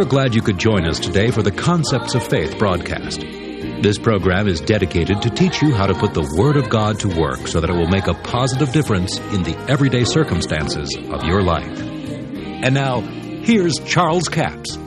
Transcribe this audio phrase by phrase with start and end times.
[0.00, 3.20] are glad you could join us today for the Concepts of Faith broadcast.
[3.20, 7.08] This program is dedicated to teach you how to put the Word of God to
[7.20, 11.42] work so that it will make a positive difference in the everyday circumstances of your
[11.42, 11.78] life.
[11.78, 14.78] And now, here's Charles Capps.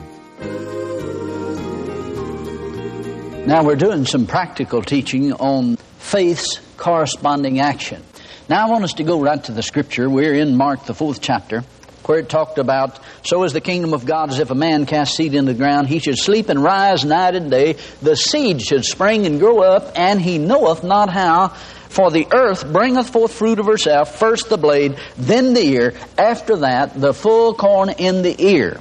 [3.46, 8.02] Now we're doing some practical teaching on faith's corresponding action.
[8.48, 10.10] Now I want us to go right to the scripture.
[10.10, 11.62] We're in Mark, the fourth chapter
[12.04, 15.16] where it talked about, so is the kingdom of God as if a man cast
[15.16, 15.88] seed into the ground.
[15.88, 17.76] He should sleep and rise night and day.
[18.02, 21.48] The seed should spring and grow up, and he knoweth not how.
[21.88, 26.56] For the earth bringeth forth fruit of herself, first the blade, then the ear, after
[26.56, 28.80] that the full corn in the ear.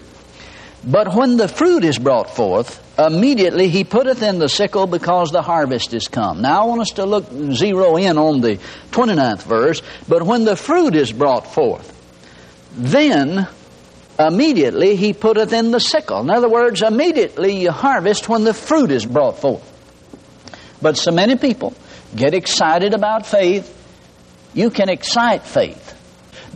[0.85, 5.41] But when the fruit is brought forth, immediately he putteth in the sickle because the
[5.41, 6.41] harvest is come.
[6.41, 8.59] Now I want us to look, zero in on the
[8.91, 9.81] 29th verse.
[10.09, 12.02] But when the fruit is brought forth,
[12.73, 13.47] then
[14.19, 16.21] immediately he putteth in the sickle.
[16.21, 19.69] In other words, immediately you harvest when the fruit is brought forth.
[20.81, 21.73] But so many people
[22.15, 23.79] get excited about faith.
[24.53, 25.91] You can excite faith.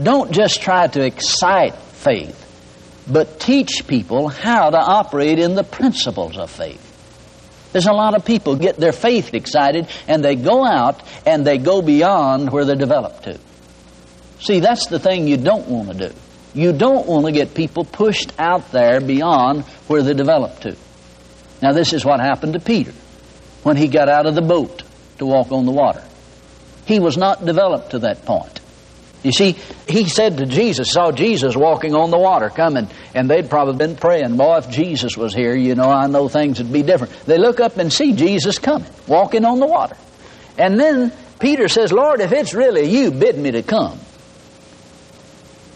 [0.02, 2.44] Don't just try to excite faith,
[3.08, 6.84] but teach people how to operate in the principles of faith.
[7.72, 11.58] There's a lot of people get their faith excited and they go out and they
[11.58, 13.40] go beyond where they're developed to.
[14.40, 16.16] See, that's the thing you don't want to do.
[16.54, 20.76] You don't want to get people pushed out there beyond where they developed to.
[21.62, 22.94] Now, this is what happened to Peter
[23.64, 24.84] when he got out of the boat
[25.18, 26.04] to walk on the water.
[26.86, 28.60] He was not developed to that point.
[29.24, 29.58] You see,
[29.90, 33.96] he said to Jesus, saw Jesus walking on the water coming, and they'd probably been
[33.96, 37.14] praying, Boy, if Jesus was here, you know, I know things would be different.
[37.26, 39.98] They look up and see Jesus coming, walking on the water.
[40.58, 44.00] And then Peter says, Lord, if it's really you, bid me to come.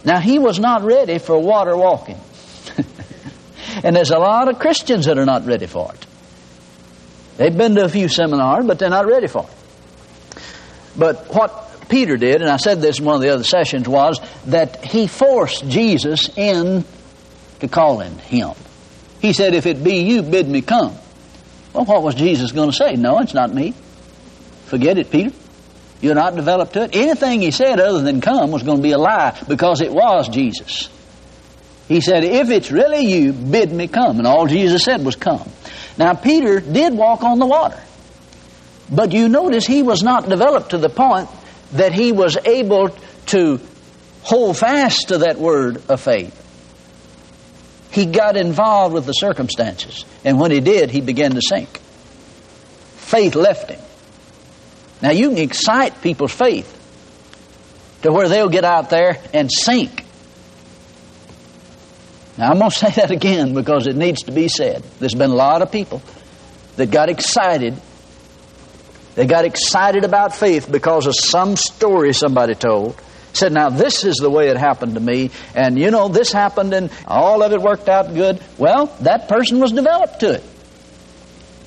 [0.03, 2.19] Now, he was not ready for water walking.
[3.83, 6.05] and there's a lot of Christians that are not ready for it.
[7.37, 10.41] They've been to a few seminars, but they're not ready for it.
[10.97, 14.19] But what Peter did, and I said this in one of the other sessions, was
[14.47, 16.83] that he forced Jesus in
[17.59, 18.51] to calling him.
[19.21, 20.95] He said, If it be you, bid me come.
[21.73, 22.95] Well, what was Jesus going to say?
[22.95, 23.73] No, it's not me.
[24.65, 25.31] Forget it, Peter.
[26.01, 26.95] You're not developed to it.
[26.95, 30.27] Anything he said other than come was going to be a lie because it was
[30.29, 30.89] Jesus.
[31.87, 34.17] He said, If it's really you, bid me come.
[34.17, 35.47] And all Jesus said was come.
[35.97, 37.79] Now, Peter did walk on the water.
[38.89, 41.29] But you notice he was not developed to the point
[41.73, 42.89] that he was able
[43.27, 43.59] to
[44.23, 46.37] hold fast to that word of faith.
[47.91, 50.05] He got involved with the circumstances.
[50.23, 51.77] And when he did, he began to sink.
[52.97, 53.81] Faith left him.
[55.01, 56.77] Now, you can excite people's faith
[58.03, 60.05] to where they'll get out there and sink.
[62.37, 64.83] Now, I'm going to say that again because it needs to be said.
[64.99, 66.01] There's been a lot of people
[66.77, 67.79] that got excited.
[69.15, 72.99] They got excited about faith because of some story somebody told.
[73.33, 76.73] Said, now this is the way it happened to me, and you know, this happened
[76.73, 78.43] and all of it worked out good.
[78.57, 80.43] Well, that person was developed to it.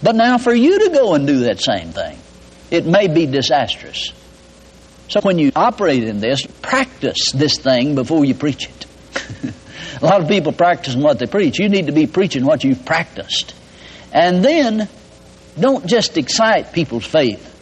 [0.03, 2.19] But now for you to go and do that same thing,
[2.74, 4.12] it may be disastrous.
[5.08, 8.86] So when you operate in this, practice this thing before you preach it.
[10.02, 11.58] a lot of people practice what they preach.
[11.58, 13.54] You need to be preaching what you've practiced.
[14.12, 14.88] And then
[15.58, 17.52] don't just excite people's faith.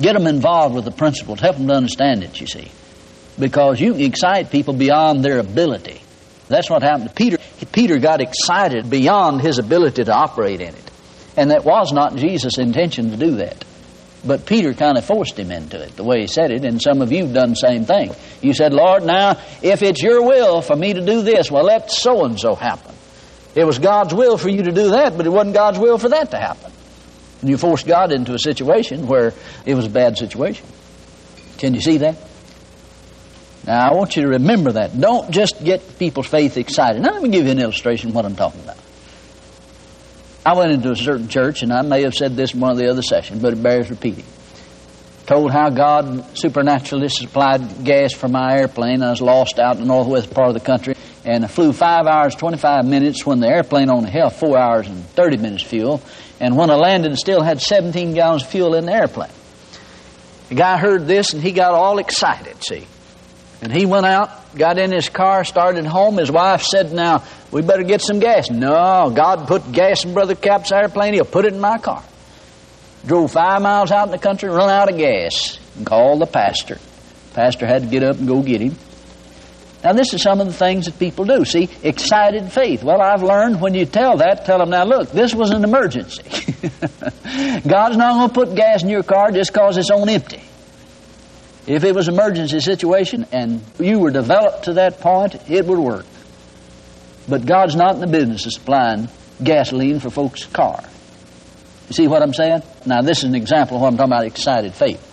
[0.00, 1.40] Get them involved with the principles.
[1.40, 2.70] Help them to understand it, you see.
[3.38, 6.00] Because you can excite people beyond their ability.
[6.48, 7.38] That's what happened to Peter.
[7.72, 10.90] Peter got excited beyond his ability to operate in it.
[11.36, 13.64] And that was not Jesus' intention to do that.
[14.24, 17.00] But Peter kind of forced him into it, the way he said it, and some
[17.00, 18.12] of you have done the same thing.
[18.42, 21.90] You said, Lord, now, if it's your will for me to do this, well, let
[21.90, 22.94] so and so happen.
[23.54, 26.10] It was God's will for you to do that, but it wasn't God's will for
[26.10, 26.70] that to happen.
[27.40, 29.32] And you forced God into a situation where
[29.64, 30.66] it was a bad situation.
[31.56, 32.16] Can you see that?
[33.66, 34.98] Now, I want you to remember that.
[34.98, 37.02] Don't just get people's faith excited.
[37.02, 38.76] Now, let me give you an illustration of what I'm talking about.
[40.44, 42.78] I went into a certain church, and I may have said this in one of
[42.78, 44.24] the other sessions, but it bears repeating.
[45.26, 49.02] Told how God supernaturally supplied gas for my airplane.
[49.02, 50.94] I was lost out in the northwest part of the country,
[51.24, 55.04] and I flew five hours, 25 minutes when the airplane only held four hours and
[55.10, 56.00] 30 minutes fuel.
[56.40, 59.30] And when I landed, still had 17 gallons of fuel in the airplane.
[60.48, 62.86] The guy heard this, and he got all excited, see.
[63.60, 66.16] And he went out, got in his car, started home.
[66.18, 68.50] His wife said, Now, we better get some gas.
[68.50, 71.14] No, God put gas in Brother Capps' airplane.
[71.14, 72.02] He'll put it in my car.
[73.06, 76.78] Drove five miles out in the country, run out of gas, and called the pastor.
[77.32, 78.76] Pastor had to get up and go get him.
[79.82, 81.44] Now, this is some of the things that people do.
[81.46, 82.84] See, excited faith.
[82.84, 86.22] Well, I've learned when you tell that, tell them, now look, this was an emergency.
[87.66, 90.42] God's not going to put gas in your car just because it's on empty.
[91.70, 95.78] If it was an emergency situation and you were developed to that point, it would
[95.78, 96.04] work.
[97.28, 99.08] But God's not in the business of supplying
[99.40, 100.82] gasoline for folks' car.
[101.88, 102.64] You see what I'm saying?
[102.86, 105.06] Now, this is an example of what I'm talking about excited faith.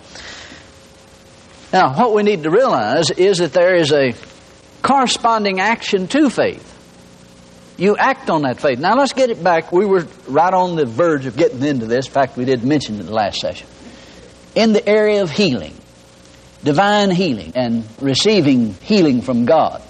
[1.72, 4.14] Now, what we need to realize is that there is a
[4.82, 6.64] corresponding action to faith.
[7.76, 8.80] You act on that faith.
[8.80, 9.70] Now, let's get it back.
[9.70, 12.08] We were right on the verge of getting into this.
[12.08, 13.68] In fact, we did mention it in the last session.
[14.56, 15.76] In the area of healing,
[16.62, 19.82] divine healing, and receiving healing from God.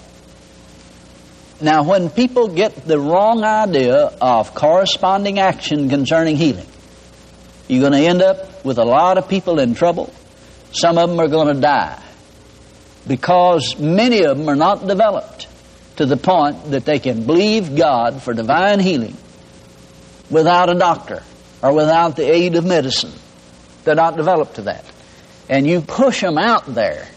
[1.61, 6.67] Now, when people get the wrong idea of corresponding action concerning healing,
[7.67, 10.13] you're going to end up with a lot of people in trouble.
[10.71, 12.01] Some of them are going to die
[13.07, 15.47] because many of them are not developed
[15.97, 19.17] to the point that they can believe God for divine healing
[20.29, 21.23] without a doctor
[21.61, 23.11] or without the aid of medicine.
[23.83, 24.85] They're not developed to that.
[25.49, 27.07] And you push them out there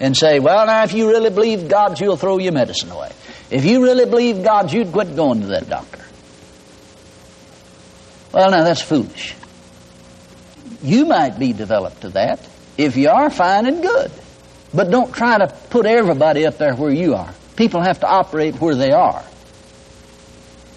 [0.00, 3.10] and say, well, now, if you really believe God, you'll throw your medicine away.
[3.50, 6.04] If you really believe God, you'd quit going to that doctor.
[8.32, 9.34] Well, now, that's foolish.
[10.82, 12.46] You might be developed to that.
[12.76, 14.12] If you are, fine and good.
[14.72, 17.32] But don't try to put everybody up there where you are.
[17.56, 19.24] People have to operate where they are.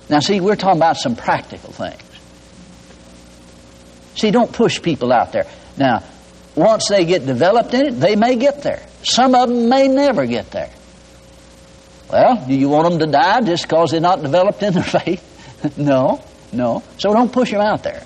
[0.09, 2.01] Now, see, we're talking about some practical things.
[4.15, 5.45] See, don't push people out there.
[5.77, 6.03] Now,
[6.55, 8.85] once they get developed in it, they may get there.
[9.03, 10.71] Some of them may never get there.
[12.11, 15.77] Well, do you want them to die just because they're not developed in their faith?
[15.77, 16.83] no, no.
[16.97, 18.03] So don't push them out there.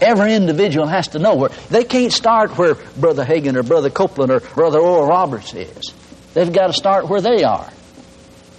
[0.00, 1.50] Every individual has to know where.
[1.70, 5.94] They can't start where Brother Hagin or Brother Copeland or Brother Oral Roberts is.
[6.34, 7.70] They've got to start where they are.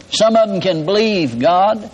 [0.10, 1.90] Some of them can believe God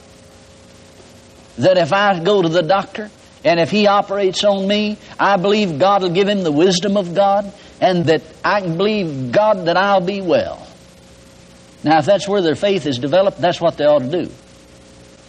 [1.57, 3.09] that if I go to the doctor
[3.43, 7.15] and if he operates on me, I believe God will give him the wisdom of
[7.15, 10.67] God and that I believe God that I'll be well.
[11.83, 14.31] Now, if that's where their faith is developed, that's what they ought to do.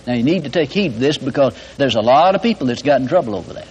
[0.07, 2.83] Now, you need to take heed of this because there's a lot of people that's
[2.83, 3.69] got in trouble over that.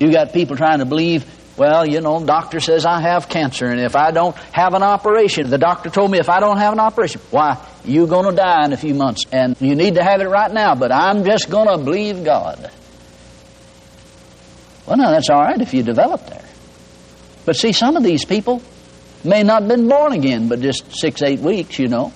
[0.00, 1.24] You got people trying to believe,
[1.56, 5.48] well, you know, doctor says I have cancer, and if I don't have an operation,
[5.48, 8.64] the doctor told me if I don't have an operation, why, you're going to die
[8.64, 11.48] in a few months, and you need to have it right now, but I'm just
[11.48, 12.72] going to believe God.
[14.86, 16.44] Well, now, that's all right if you develop there.
[17.44, 18.62] But see, some of these people
[19.24, 22.12] may not have been born again, but just six, eight weeks, you know.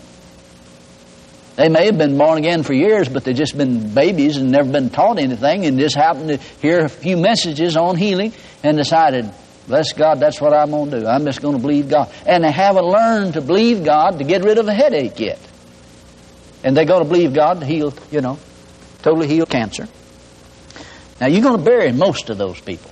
[1.57, 4.71] They may have been born again for years, but they've just been babies and never
[4.71, 8.33] been taught anything and just happened to hear a few messages on healing
[8.63, 9.31] and decided,
[9.67, 11.07] bless God, that's what I'm going to do.
[11.07, 12.11] I'm just going to believe God.
[12.25, 15.39] And they haven't learned to believe God to get rid of a headache yet.
[16.65, 18.39] And they're going to believe God to heal, you know,
[19.03, 19.89] totally heal cancer.
[21.21, 22.91] Now, you're going to bury most of those people.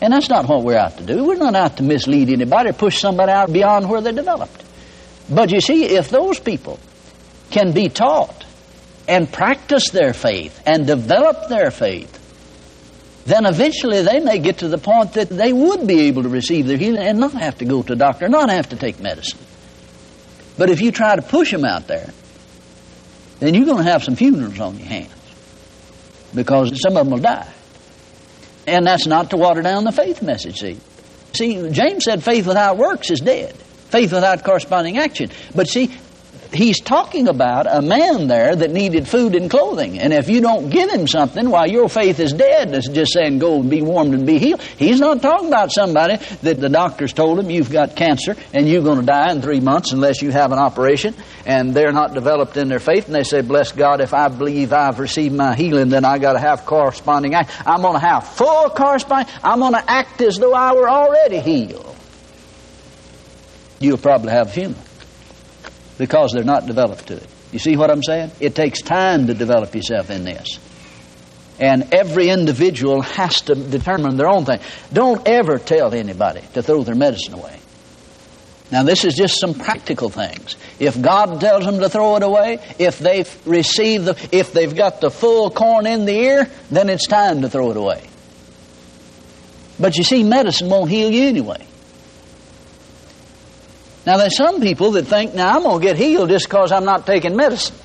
[0.00, 1.24] And that's not what we're out to do.
[1.24, 4.64] We're not out to mislead anybody or push somebody out beyond where they're developed.
[5.30, 6.80] But you see, if those people
[7.52, 8.44] can be taught
[9.06, 12.18] and practice their faith and develop their faith,
[13.26, 16.66] then eventually they may get to the point that they would be able to receive
[16.66, 19.38] their healing and not have to go to a doctor, not have to take medicine.
[20.58, 22.10] But if you try to push them out there,
[23.38, 25.21] then you're going to have some funerals on your hands
[26.34, 27.48] because some of them will die.
[28.66, 30.78] And that's not to water down the faith message, see.
[31.34, 33.54] See, James said faith without works is dead.
[33.54, 35.30] Faith without corresponding action.
[35.54, 35.94] But see,
[36.52, 39.98] he's talking about a man there that needed food and clothing.
[39.98, 43.38] And if you don't give him something why, your faith is dead, it's just saying
[43.38, 44.62] go and be warmed and be healed.
[44.62, 48.82] He's not talking about somebody that the doctors told him you've got cancer and you're
[48.82, 51.14] going to die in three months unless you have an operation.
[51.44, 53.06] And they're not developed in their faith.
[53.06, 56.34] And they say, bless God, if I believe I've received my healing, then I got
[56.34, 57.50] to have corresponding act.
[57.66, 59.32] I'm going to have full corresponding.
[59.42, 61.96] I'm going to act as though I were already healed.
[63.80, 64.80] You'll probably have funeral
[66.02, 67.26] because they're not developed to it.
[67.52, 68.32] You see what I'm saying?
[68.40, 70.58] It takes time to develop yourself in this.
[71.60, 74.58] And every individual has to determine their own thing.
[74.92, 77.56] Don't ever tell anybody to throw their medicine away.
[78.72, 80.56] Now, this is just some practical things.
[80.80, 85.00] If God tells them to throw it away, if they've received the, if they've got
[85.00, 88.02] the full corn in the ear, then it's time to throw it away.
[89.78, 91.64] But you see, medicine won't heal you anyway.
[94.04, 96.84] Now, there's some people that think, now I'm going to get healed just because I'm
[96.84, 97.76] not taking medicine.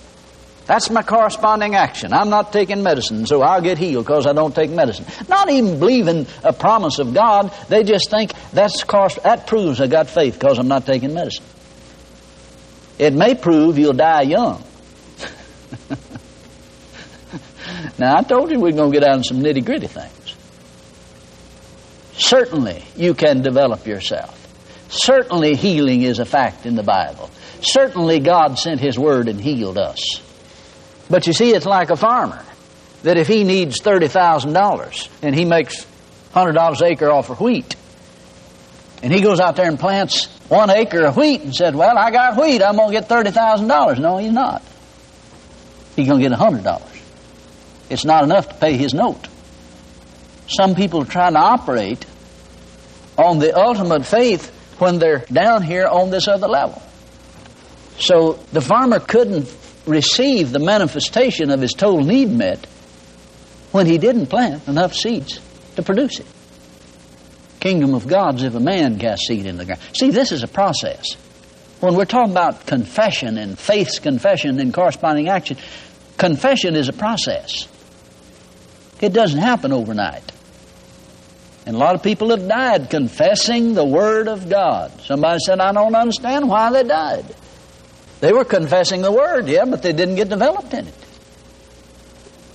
[0.68, 2.12] That's my corresponding action.
[2.12, 5.06] I'm not taking medicine, so I'll get healed because I don't take medicine.
[5.30, 10.10] Not even believing a promise of God, they just think that's that proves I got
[10.10, 11.46] faith because I'm not taking medicine.
[13.00, 14.62] It may prove you'll die young.
[17.98, 20.36] now, I told you we're going to get down to some nitty gritty things.
[22.14, 24.37] Certainly, you can develop yourself.
[24.90, 27.30] Certainly, healing is a fact in the Bible.
[27.62, 30.22] Certainly, God sent His Word and healed us.
[31.10, 32.44] But you see, it's like a farmer
[33.04, 35.86] that if he needs $30,000 and he makes
[36.34, 37.76] $100 an acre off of wheat,
[39.02, 42.12] and he goes out there and plants one acre of wheat and said, Well, I
[42.12, 44.00] got wheat, I'm going to get $30,000.
[44.00, 44.64] No, he's not.
[45.96, 46.82] He's going to get $100.
[47.90, 49.28] It's not enough to pay his note.
[50.48, 52.06] Some people are trying to operate
[53.18, 56.82] on the ultimate faith when they're down here on this other level.
[58.00, 59.54] So the farmer couldn't
[59.86, 62.66] receive the manifestation of his total need met
[63.72, 65.40] when he didn't plant enough seeds
[65.76, 66.26] to produce it.
[67.60, 69.82] Kingdom of God's if a man casts seed in the ground.
[69.94, 71.14] See, this is a process.
[71.80, 75.58] When we're talking about confession and faith's confession and corresponding action,
[76.18, 77.68] confession is a process.
[79.00, 80.32] It doesn't happen overnight.
[81.68, 85.02] And a lot of people have died confessing the Word of God.
[85.02, 87.26] Somebody said, I don't understand why they died.
[88.22, 91.06] They were confessing the Word, yeah, but they didn't get developed in it.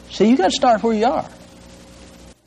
[0.08, 1.28] See, you got to start where you are.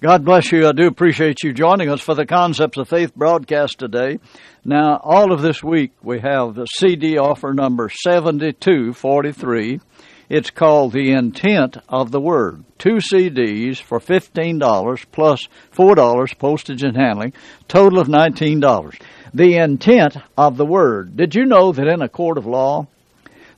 [0.02, 0.68] God bless you.
[0.68, 4.18] I do appreciate you joining us for the Concepts of Faith broadcast today.
[4.64, 9.82] Now, all of this week we have the CD offer number 7243.
[10.28, 12.64] It's called The Intent of the Word.
[12.80, 17.34] Two CDs for $15 plus $4 postage and handling,
[17.68, 19.00] total of $19.
[19.36, 21.16] The intent of the Word.
[21.16, 22.88] Did you know that in a court of law,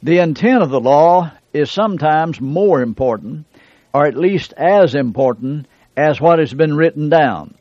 [0.03, 3.45] the intent of the law is sometimes more important,
[3.93, 7.55] or at least as important, as what has been written down?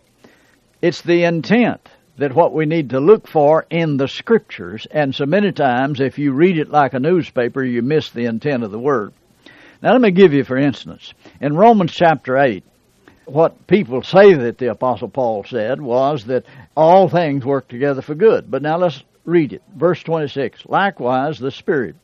[0.82, 5.26] It's the intent that what we need to look for in the scriptures, and so
[5.26, 8.78] many times if you read it like a newspaper, you miss the intent of the
[8.78, 9.12] word.
[9.82, 12.64] Now let me give you, for instance, in Romans chapter 8,
[13.26, 16.44] what people say that the Apostle Paul said was that
[16.76, 18.50] all things work together for good.
[18.50, 19.62] But now let's read it.
[19.74, 21.96] Verse 26 Likewise, the Spirit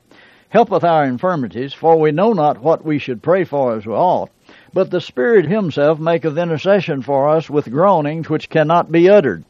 [0.49, 4.31] helpeth our infirmities, for we know not what we should pray for as we ought.
[4.75, 9.45] But the Spirit Himself maketh intercession for us with groanings which cannot be uttered.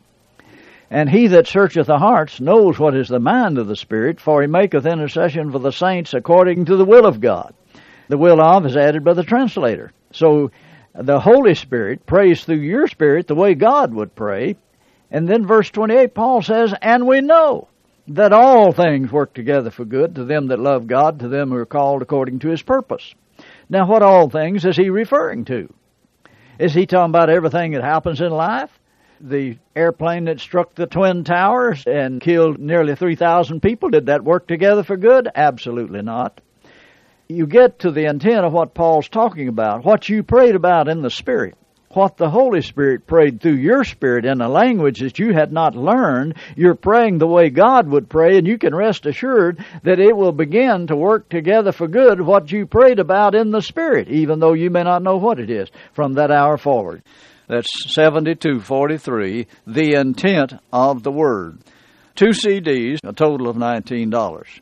[0.92, 4.42] And he that searcheth the hearts knows what is the mind of the Spirit, for
[4.42, 7.54] he maketh intercession for the saints according to the will of God.
[8.08, 9.92] The will of is added by the translator.
[10.12, 10.50] So
[10.94, 14.56] the Holy Spirit prays through your spirit the way God would pray.
[15.11, 17.68] And then verse 28, Paul says, And we know
[18.08, 21.56] that all things work together for good to them that love God, to them who
[21.56, 23.14] are called according to his purpose.
[23.70, 25.72] Now, what all things is he referring to?
[26.58, 28.78] Is he talking about everything that happens in life?
[29.23, 34.47] The airplane that struck the Twin Towers and killed nearly 3,000 people, did that work
[34.47, 35.29] together for good?
[35.35, 36.41] Absolutely not.
[37.29, 41.02] You get to the intent of what Paul's talking about, what you prayed about in
[41.02, 41.55] the Spirit,
[41.91, 45.76] what the Holy Spirit prayed through your spirit in a language that you had not
[45.76, 46.35] learned.
[46.57, 50.33] You're praying the way God would pray, and you can rest assured that it will
[50.33, 54.55] begin to work together for good what you prayed about in the Spirit, even though
[54.55, 57.02] you may not know what it is from that hour forward.
[57.52, 61.59] That's 7243, The Intent of the Word.
[62.14, 64.61] Two CDs, a total of $19.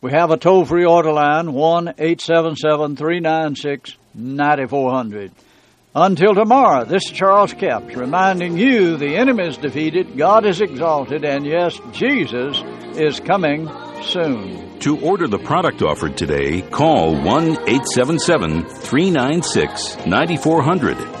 [0.00, 5.32] We have a toll free order line, 1 877 396 9400.
[5.96, 11.24] Until tomorrow, this is Charles Capps reminding you the enemy is defeated, God is exalted,
[11.24, 12.62] and yes, Jesus
[12.94, 13.68] is coming
[14.04, 14.78] soon.
[14.78, 17.24] To order the product offered today, call 1
[17.66, 21.20] 877 396 9400